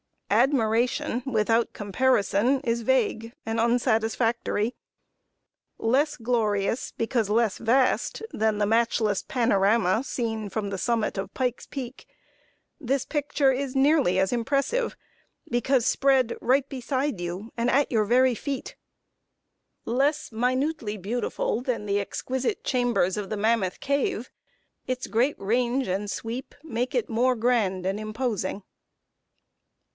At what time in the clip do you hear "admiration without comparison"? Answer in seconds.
0.31-2.61